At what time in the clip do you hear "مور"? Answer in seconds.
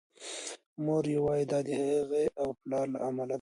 0.83-1.03